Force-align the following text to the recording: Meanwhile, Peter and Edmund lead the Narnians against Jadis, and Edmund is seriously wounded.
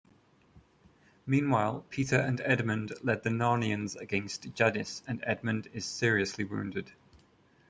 Meanwhile, 1.27 1.85
Peter 1.91 2.15
and 2.19 2.41
Edmund 2.43 2.91
lead 3.03 3.21
the 3.21 3.29
Narnians 3.29 3.95
against 3.95 4.51
Jadis, 4.55 5.03
and 5.05 5.23
Edmund 5.27 5.67
is 5.75 5.85
seriously 5.85 6.43
wounded. 6.43 6.91